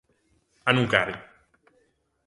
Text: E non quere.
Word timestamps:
E 0.69 0.71
non 0.75 0.87
quere. 0.93 1.13